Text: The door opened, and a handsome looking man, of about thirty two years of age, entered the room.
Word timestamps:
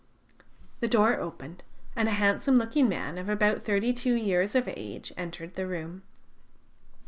The 0.79 0.87
door 0.87 1.19
opened, 1.19 1.61
and 1.95 2.09
a 2.09 2.13
handsome 2.13 2.57
looking 2.57 2.89
man, 2.89 3.19
of 3.19 3.29
about 3.29 3.61
thirty 3.61 3.93
two 3.93 4.15
years 4.15 4.55
of 4.55 4.67
age, 4.75 5.13
entered 5.15 5.53
the 5.53 5.67
room. 5.67 6.01